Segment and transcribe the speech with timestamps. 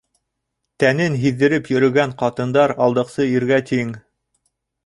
[0.83, 3.93] Тәнен һиҙҙереп йөрөгән ҡатындар алдаҡсы иргә тиң!